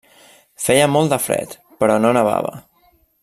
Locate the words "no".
2.05-2.15